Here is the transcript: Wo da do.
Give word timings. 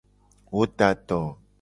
Wo 0.53 0.61
da 0.77 0.89
do. 1.07 1.19